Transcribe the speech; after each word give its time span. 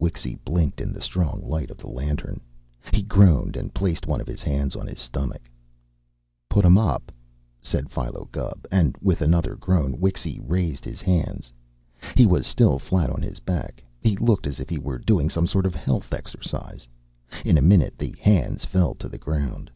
Wixy 0.00 0.36
blinked 0.44 0.80
in 0.80 0.92
the 0.92 1.00
strong 1.02 1.40
light 1.42 1.68
of 1.68 1.76
the 1.76 1.88
lantern. 1.88 2.40
He 2.94 3.02
groaned 3.02 3.56
and 3.56 3.74
placed 3.74 4.06
one 4.06 4.20
of 4.20 4.28
his 4.28 4.40
hands 4.40 4.76
on 4.76 4.86
his 4.86 5.00
stomach. 5.00 5.50
"Put 6.48 6.64
'em 6.64 6.78
up!" 6.78 7.10
said 7.60 7.90
Philo 7.90 8.28
Gubb, 8.30 8.64
and 8.70 8.94
with 9.02 9.20
another 9.20 9.56
groan 9.56 9.94
Wixy 9.98 10.38
raised 10.40 10.84
his 10.84 11.00
hands. 11.00 11.52
He 12.16 12.26
was 12.26 12.46
still 12.46 12.78
flat 12.78 13.10
on 13.10 13.22
his 13.22 13.40
back. 13.40 13.82
He 14.00 14.14
looked 14.14 14.46
as 14.46 14.60
if 14.60 14.68
he 14.70 14.78
were 14.78 14.98
doing 14.98 15.28
some 15.28 15.48
sort 15.48 15.66
of 15.66 15.74
health 15.74 16.12
exercise. 16.12 16.86
In 17.44 17.58
a 17.58 17.60
minute 17.60 17.98
the 17.98 18.14
hands 18.20 18.64
fell 18.64 18.94
to 18.94 19.08
the 19.08 19.18
ground. 19.18 19.68